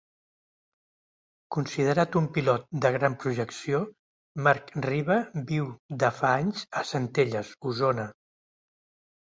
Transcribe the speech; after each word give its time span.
Considerat 1.55 2.17
un 2.21 2.29
pilot 2.37 2.65
de 2.85 2.91
gran 2.95 3.17
projecció, 3.25 3.81
Marc 4.49 4.73
Riba 4.89 5.19
viu 5.53 5.69
de 6.05 6.11
fa 6.23 6.35
anys 6.45 6.67
a 6.83 6.87
Centelles, 6.95 7.53
Osona. 7.75 8.09